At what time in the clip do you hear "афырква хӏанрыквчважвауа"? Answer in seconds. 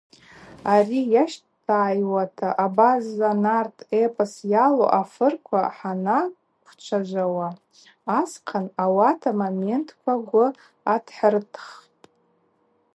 4.99-7.47